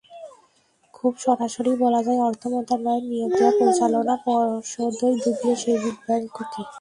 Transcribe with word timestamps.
খুব 0.93 1.13
সরাসরিই 1.23 1.81
বলা 1.83 2.01
যায়, 2.07 2.21
অর্থ 2.27 2.43
মন্ত্রণালয়ের 2.53 3.05
নিয়োগ 3.09 3.31
দেওয়া 3.37 3.53
পরিচালনা 3.59 4.15
পর্ষদই 4.25 5.13
ডুবিয়েছে 5.23 5.71
বেসিক 5.73 5.97
ব্যাংককে। 6.05 6.61